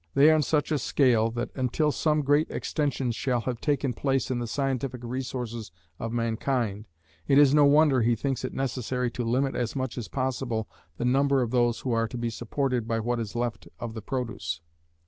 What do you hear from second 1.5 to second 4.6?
until some great extension shall have taken place in the